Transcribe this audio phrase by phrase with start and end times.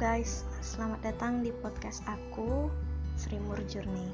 [0.00, 2.72] guys, selamat datang di podcast aku,
[3.20, 4.08] Sri Murjurni.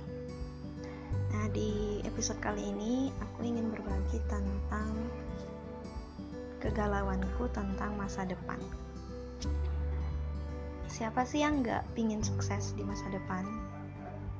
[1.30, 4.90] Nah, di episode kali ini aku ingin berbagi tentang
[6.58, 8.58] kegalauanku tentang masa depan.
[10.90, 13.46] Siapa sih yang gak pingin sukses di masa depan?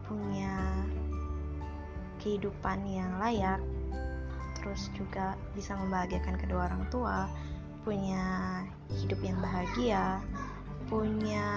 [0.03, 0.83] Punya
[2.27, 3.63] kehidupan yang layak,
[4.59, 7.31] terus juga bisa membahagiakan kedua orang tua,
[7.87, 8.67] punya
[8.99, 10.19] hidup yang bahagia,
[10.87, 11.49] punya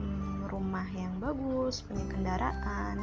[0.00, 3.00] hmm, rumah yang bagus, punya kendaraan,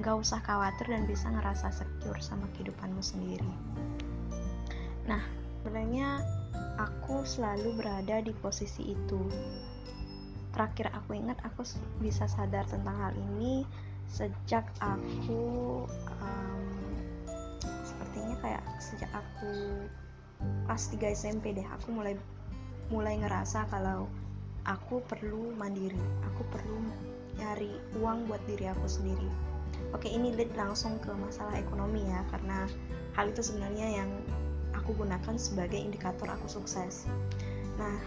[0.00, 3.52] gak usah khawatir dan bisa ngerasa secure sama kehidupanmu sendiri.
[5.04, 5.22] Nah,
[5.60, 6.22] sebenarnya
[6.78, 9.20] aku selalu berada di posisi itu.
[10.52, 11.64] Terakhir aku ingat aku
[12.00, 13.64] bisa sadar tentang hal ini
[14.12, 15.40] sejak aku
[16.20, 16.64] um,
[17.80, 19.88] sepertinya kayak sejak aku
[20.68, 22.12] kelas 3 SMP deh aku mulai
[22.92, 24.04] mulai ngerasa kalau
[24.66, 25.98] aku perlu mandiri.
[26.32, 26.78] Aku perlu
[27.38, 29.30] nyari uang buat diri aku sendiri.
[29.92, 32.68] Oke ini lead langsung ke masalah ekonomi ya karena
[33.16, 34.10] hal itu sebenarnya yang
[34.76, 37.08] aku gunakan sebagai indikator aku sukses.
[37.76, 37.98] Nah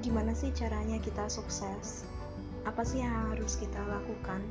[0.00, 2.06] gimana sih caranya kita sukses?
[2.66, 4.42] Apa sih yang harus kita lakukan?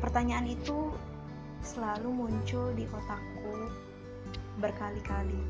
[0.00, 0.92] Pertanyaan itu
[1.64, 3.72] selalu muncul di otakku
[4.60, 5.40] berkali-kali.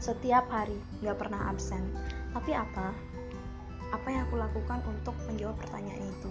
[0.00, 1.84] Setiap hari gak pernah absen
[2.30, 2.94] tapi apa?
[3.90, 6.30] Apa yang aku lakukan untuk menjawab pertanyaan itu?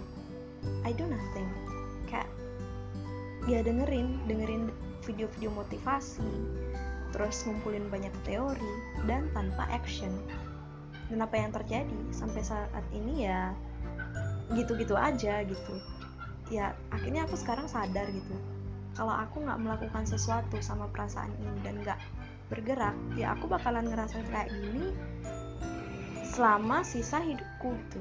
[0.84, 1.48] I do nothing.
[2.08, 2.28] Kayak
[3.48, 4.72] ya dengerin, dengerin
[5.04, 6.24] video-video motivasi,
[7.12, 8.72] terus ngumpulin banyak teori
[9.04, 10.12] dan tanpa action.
[11.12, 13.52] Dan apa yang terjadi sampai saat ini ya
[14.56, 15.74] gitu-gitu aja gitu.
[16.48, 18.34] Ya akhirnya aku sekarang sadar gitu.
[18.96, 21.98] Kalau aku nggak melakukan sesuatu sama perasaan ini dan nggak
[22.50, 24.90] bergerak, ya aku bakalan ngerasa kayak gini
[26.30, 28.00] selama sisa hidupku gitu.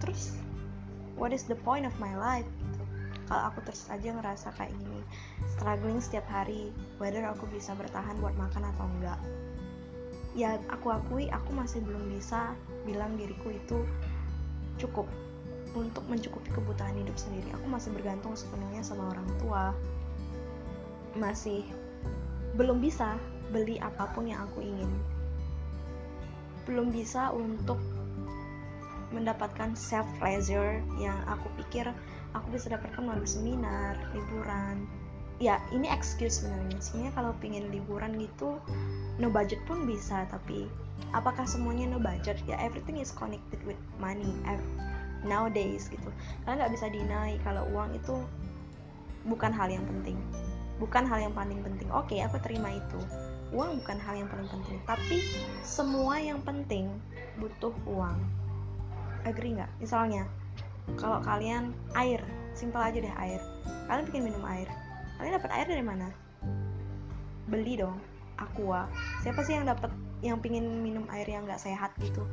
[0.00, 0.40] Terus
[1.20, 2.82] what is the point of my life gitu?
[3.28, 5.02] Kalau aku terus aja ngerasa kayak gini
[5.56, 9.20] struggling setiap hari whether aku bisa bertahan buat makan atau enggak.
[10.36, 13.84] Ya aku akui aku masih belum bisa bilang diriku itu
[14.76, 15.08] cukup
[15.76, 17.52] untuk mencukupi kebutuhan hidup sendiri.
[17.60, 19.72] Aku masih bergantung sepenuhnya sama orang tua.
[21.16, 21.64] Masih
[22.56, 23.16] belum bisa
[23.52, 24.88] beli apa pun yang aku ingin
[26.66, 27.78] belum bisa untuk
[29.14, 31.86] mendapatkan self pleasure yang aku pikir
[32.34, 34.84] aku bisa dapatkan melalui seminar, liburan.
[35.40, 36.78] Ya, ini excuse sebenarnya.
[36.80, 38.60] Sebenarnya kalau pingin liburan gitu,
[39.20, 40.66] no budget pun bisa, tapi
[41.12, 42.40] apakah semuanya no budget?
[42.44, 44.32] Ya, everything is connected with money
[45.24, 46.08] nowadays gitu.
[46.44, 48.16] Karena nggak bisa deny kalau uang itu
[49.28, 50.16] bukan hal yang penting,
[50.80, 51.88] bukan hal yang paling penting.
[51.92, 53.00] Oke, aku terima itu
[53.54, 55.22] uang bukan hal yang paling penting tapi
[55.62, 56.90] semua yang penting
[57.38, 58.18] butuh uang.
[59.26, 59.70] Agree nggak?
[59.82, 60.26] Misalnya
[60.98, 62.22] kalau kalian air
[62.54, 63.40] simpel aja deh air.
[63.86, 64.66] Kalian bikin minum air.
[65.18, 66.08] Kalian dapat air dari mana?
[67.46, 67.98] Beli dong
[68.40, 68.88] aqua.
[69.24, 69.90] Siapa sih yang dapat
[70.24, 72.24] yang pingin minum air yang nggak sehat gitu?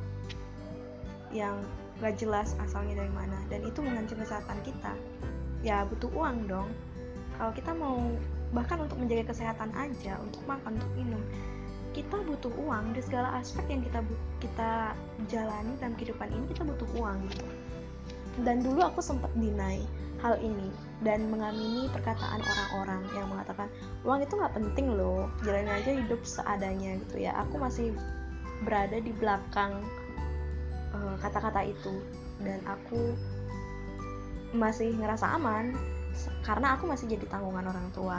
[1.34, 1.66] Yang
[2.02, 3.38] gak jelas asalnya dari mana.
[3.50, 4.92] Dan itu mengancam kesehatan kita.
[5.64, 6.68] Ya butuh uang dong.
[7.34, 7.98] Kalau kita mau
[8.54, 11.22] bahkan untuk menjaga kesehatan aja untuk makan untuk minum.
[11.94, 14.00] Kita butuh uang di segala aspek yang kita
[14.42, 14.70] kita
[15.30, 17.18] jalani dalam kehidupan ini kita butuh uang.
[17.30, 17.46] Gitu
[18.42, 19.78] dan dulu aku sempat deny
[20.18, 20.72] hal ini
[21.06, 23.68] dan mengamini perkataan orang-orang yang mengatakan
[24.02, 27.36] uang itu nggak penting loh jalan aja hidup seadanya gitu ya.
[27.46, 27.94] Aku masih
[28.64, 29.84] berada di belakang
[30.96, 31.94] eh, kata-kata uh, itu.
[32.42, 33.14] Dan aku
[34.56, 35.76] masih ngerasa aman
[36.46, 38.18] karena aku masih jadi tanggungan orang tua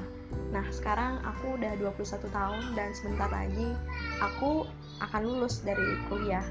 [0.56, 3.75] nah sekarang aku udah 21 tahun dan sebentar lagi
[4.23, 4.63] aku
[5.03, 6.46] akan lulus dari kuliah.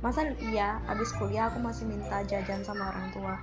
[0.00, 3.34] Masa iya abis kuliah aku masih minta jajan sama orang tua.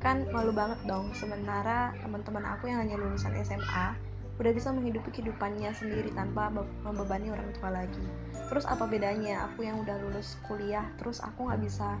[0.00, 3.96] Kan malu banget dong sementara teman-teman aku yang hanya lulusan SMA
[4.40, 6.48] udah bisa menghidupi kehidupannya sendiri tanpa
[6.82, 8.04] membebani orang tua lagi.
[8.48, 12.00] Terus apa bedanya aku yang udah lulus kuliah terus aku nggak bisa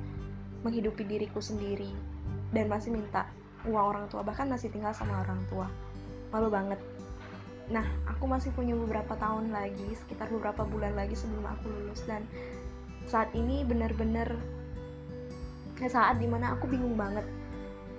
[0.64, 1.92] menghidupi diriku sendiri?
[2.52, 3.28] Dan masih minta
[3.64, 5.68] uang orang tua bahkan masih tinggal sama orang tua.
[6.32, 6.80] Malu banget
[7.72, 12.04] nah aku masih punya beberapa tahun lagi sekitar beberapa bulan lagi sebelum aku lulus.
[12.04, 12.28] Dan
[13.08, 14.36] saat ini benar-benar
[15.82, 17.26] saat di mana aku bingung banget.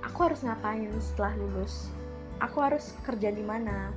[0.03, 1.91] Aku harus ngapain setelah lulus?
[2.39, 3.91] Aku harus kerja di mana?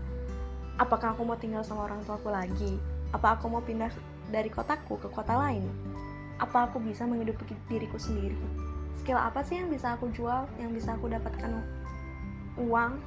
[0.79, 2.79] Apakah aku mau tinggal sama orang tuaku lagi?
[3.15, 3.91] Apa aku mau pindah
[4.31, 5.67] dari kotaku ke kota lain?
[6.43, 8.39] Apa aku bisa menghidupi diriku sendiri?
[9.03, 11.63] Skill apa sih yang bisa aku jual yang bisa aku dapatkan
[12.59, 12.99] uang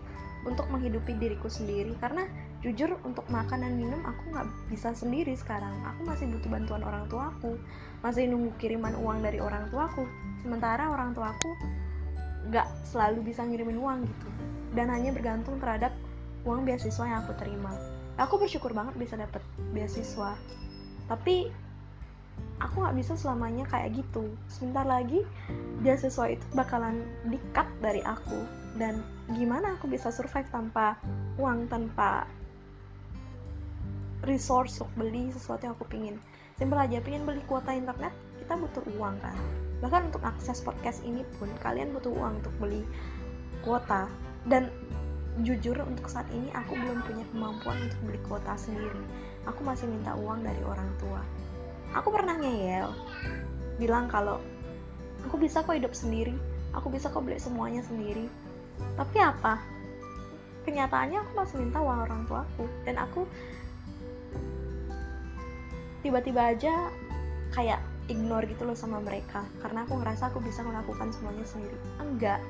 [0.47, 1.93] untuk menghidupi diriku sendiri?
[1.99, 2.27] Karena
[2.59, 5.71] jujur untuk makan dan minum aku nggak bisa sendiri sekarang.
[5.95, 7.55] Aku masih butuh bantuan orang tua aku
[8.03, 10.07] masih nunggu kiriman uang dari orang tua aku
[10.43, 11.51] sementara orang tua aku
[12.51, 14.27] nggak selalu bisa ngirimin uang gitu.
[14.75, 15.95] Dan hanya bergantung terhadap
[16.43, 17.71] uang beasiswa yang aku terima.
[18.19, 19.39] Aku bersyukur banget bisa dapet
[19.71, 20.35] beasiswa.
[21.07, 21.47] Tapi
[22.59, 24.35] aku nggak bisa selamanya kayak gitu.
[24.51, 25.23] Sebentar lagi
[25.79, 28.43] beasiswa itu bakalan dikat dari aku.
[28.75, 28.99] Dan
[29.31, 30.99] gimana aku bisa survive tanpa
[31.39, 32.27] uang tanpa
[34.25, 36.15] resource untuk beli sesuatu yang aku pingin.
[36.59, 38.11] Simpel aja pingin beli kuota internet
[38.43, 39.37] kita butuh uang kan.
[39.79, 42.83] Bahkan untuk akses podcast ini pun kalian butuh uang untuk beli
[43.63, 44.11] kuota.
[44.47, 44.71] Dan
[45.43, 49.03] jujur untuk saat ini aku belum punya kemampuan untuk beli kuota sendiri.
[49.47, 51.23] Aku masih minta uang dari orang tua.
[51.95, 52.91] Aku pernah ngeyel
[53.79, 54.43] bilang kalau
[55.23, 56.35] aku bisa kok hidup sendiri
[56.73, 58.29] aku bisa kok beli semuanya sendiri.
[58.95, 59.61] Tapi apa?
[60.67, 63.25] Kenyataannya aku masih minta uang orang tuaku dan aku
[66.01, 66.91] tiba-tiba aja
[67.53, 69.45] kayak ignore gitu loh sama mereka.
[69.61, 71.77] Karena aku ngerasa aku bisa melakukan semuanya sendiri.
[72.01, 72.41] Enggak.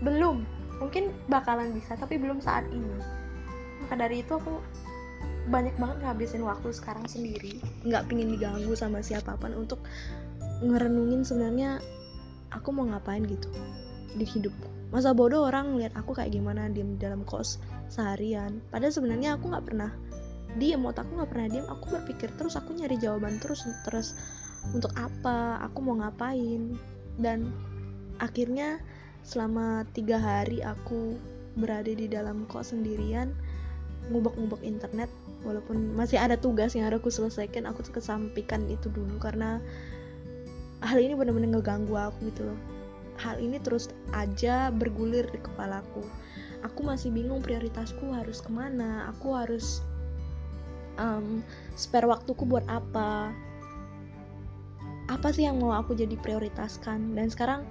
[0.00, 0.46] Belum.
[0.80, 2.96] Mungkin bakalan bisa tapi belum saat ini.
[3.84, 4.62] Maka dari itu aku
[5.50, 7.60] banyak banget ngabisin waktu sekarang sendiri.
[7.84, 9.82] Nggak pingin diganggu sama siapa pun untuk
[10.60, 11.80] ngerenungin sebenarnya
[12.52, 13.48] aku mau ngapain gitu
[14.12, 18.58] di hidupku masa bodoh orang ngeliat aku kayak gimana di dalam kos seharian.
[18.74, 19.90] Padahal sebenarnya aku nggak pernah
[20.58, 21.66] diem otakku nggak pernah diem.
[21.68, 24.16] Aku berpikir terus aku nyari jawaban terus terus.
[24.74, 25.62] Untuk apa?
[25.70, 26.74] Aku mau ngapain?
[27.20, 27.52] Dan
[28.18, 28.80] akhirnya
[29.22, 31.16] selama tiga hari aku
[31.58, 33.34] berada di dalam kos sendirian
[34.08, 35.12] ngubek-ngubek internet
[35.44, 39.20] walaupun masih ada tugas yang harus aku selesaikan aku tuh kesampaikan itu dulu.
[39.20, 39.60] Karena
[40.80, 42.58] hal ini benar-benar ngeganggu aku gitu loh.
[43.20, 46.00] Hal ini terus aja bergulir di kepalaku
[46.64, 49.80] aku masih bingung prioritasku harus ke mana aku harus
[51.00, 51.40] um,
[51.74, 53.32] spare waktuku buat apa?
[55.08, 57.16] Apa sih yang mau aku jadi prioritaskan?
[57.16, 57.66] Dan sekarang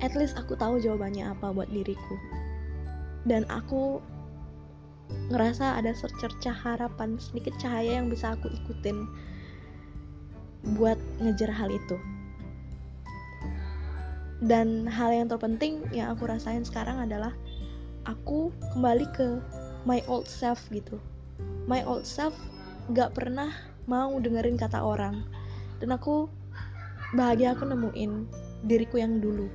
[0.00, 2.16] at least aku tahu jawabannya apa buat diriku.
[3.26, 4.00] Dan aku
[5.28, 9.04] ngerasa ada secercah harapan sedikit cahaya yang bisa aku ikutin
[10.78, 11.98] buat ngejar hal itu.
[14.42, 17.30] Dan hal yang terpenting yang aku rasain sekarang adalah
[18.08, 19.38] aku kembali ke
[19.86, 20.98] my old self gitu
[21.66, 22.34] my old self
[22.92, 23.50] gak pernah
[23.86, 25.22] mau dengerin kata orang.
[25.82, 26.30] Dan aku
[27.18, 28.26] bahagia aku nemuin
[28.66, 29.50] diriku yang dulu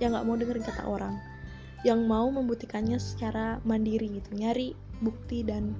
[0.00, 1.16] yang gak mau dengerin kata orang
[1.80, 5.72] yang mau membuktikannya secara mandiri gitu nyari bukti dan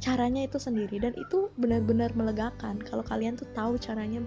[0.00, 0.98] caranya itu sendiri.
[0.98, 4.24] Dan itu benar-benar melegakan kalau kalian tuh tahu caranya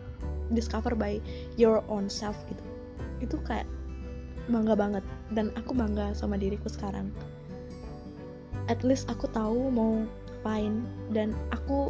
[0.53, 1.17] discover by
[1.57, 2.63] your own self gitu.
[3.19, 3.65] Itu kayak
[4.45, 5.03] bangga banget
[5.33, 7.09] dan aku bangga sama diriku sekarang.
[8.69, 10.05] At least aku tahu mau
[10.45, 10.85] ngapain.
[11.09, 11.89] Dan aku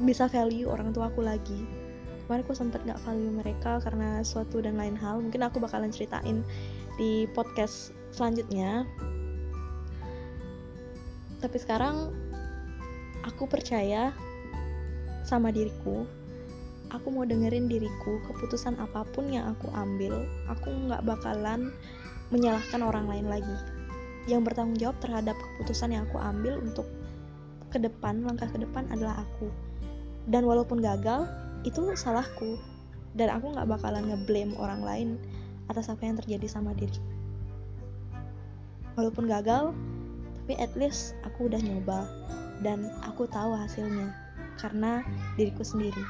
[0.00, 1.68] bisa value orang tua aku lagi.
[2.24, 5.20] Kemarin aku sempet gak value mereka karena suatu dan lain hal.
[5.20, 6.40] Mungkin aku bakalan ceritain
[6.96, 8.88] di podcast selanjutnya.
[11.44, 12.08] Tapi sekarang
[13.28, 14.16] aku percaya
[15.28, 16.08] sama diriku.
[16.88, 21.74] Aku mau dengerin diriku keputusan apa pun yang aku ambil aku nggak bakalan
[22.30, 23.73] menyalahkan orang lain lagi
[24.24, 26.88] yang bertanggung jawab terhadap keputusan yang aku ambil untuk
[27.68, 29.50] ke depan langkah ke depan adalah aku.
[30.30, 31.28] Dan walaupun gagal
[31.66, 32.56] itu salahku.
[33.14, 35.08] Dan aku nggak bakalan ngeblame orang lain
[35.70, 36.98] atas apa yang terjadi sama diri.
[38.94, 39.74] Walaupun gagal
[40.44, 42.06] tapi at least aku udah nyoba.
[42.62, 44.14] Dan aku tahu hasilnya
[44.56, 45.02] karena
[45.34, 46.00] diriku sendiri.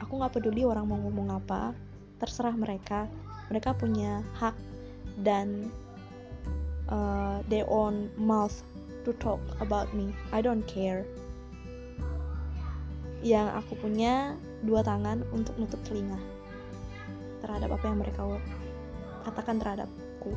[0.00, 1.76] Aku nggak peduli orang mau ngomong apa
[2.18, 3.06] terserah mereka.
[3.52, 4.56] Mereka punya hak
[5.20, 5.68] dan
[6.90, 8.54] uh, their own mouth
[9.06, 10.12] to talk about me.
[10.34, 11.06] I don't care.
[13.24, 16.20] Yang aku punya dua tangan untuk nutup telinga
[17.40, 18.22] terhadap apa yang mereka
[19.24, 20.36] katakan terhadapku.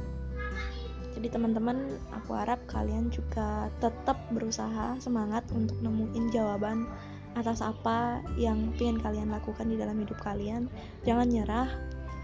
[1.14, 6.90] Jadi teman-teman, aku harap kalian juga tetap berusaha semangat untuk nemuin jawaban
[7.38, 10.66] atas apa yang ingin kalian lakukan di dalam hidup kalian.
[11.06, 11.70] Jangan nyerah,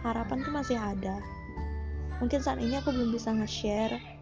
[0.02, 1.22] harapan tuh masih ada.
[2.18, 4.19] Mungkin saat ini aku belum bisa nge-share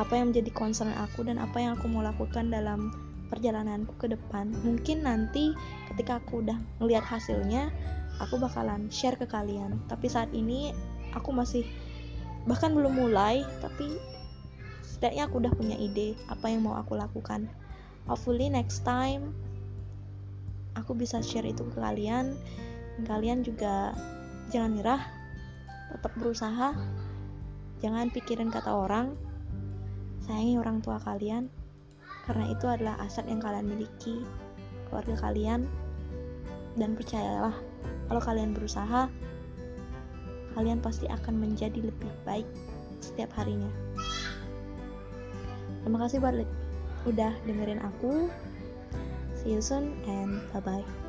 [0.00, 2.92] apa yang menjadi concern aku dan apa yang aku mau lakukan dalam
[3.28, 4.52] perjalananku ke depan.
[4.64, 5.52] Mungkin nanti
[5.92, 7.72] ketika aku udah ngelihat hasilnya
[8.20, 9.80] aku bakalan share ke kalian.
[9.88, 10.72] Tapi saat ini
[11.16, 11.64] aku masih
[12.48, 13.96] bahkan belum mulai tapi
[14.84, 17.48] setidaknya aku udah punya ide apa yang mau aku lakukan.
[18.08, 19.32] Hopefully next time
[20.76, 22.36] aku bisa share itu ke kalian.
[23.08, 23.96] Kalian juga
[24.52, 25.02] jangan nyerah
[25.92, 26.76] tetap berusaha.
[27.80, 29.31] Jangan pikirin kata orang
[30.22, 31.50] sayangi orang tua kalian
[32.26, 34.22] karena itu adalah aset yang kalian miliki
[34.86, 35.66] keluarga kalian
[36.78, 37.56] dan percayalah
[38.06, 39.10] kalau kalian berusaha
[40.54, 42.44] kalian pasti akan menjadi lebih baik
[43.00, 43.72] setiap harinya.
[45.82, 46.36] Terima kasih buat
[47.08, 48.30] udah dengerin aku.
[49.42, 51.01] See you soon and bye bye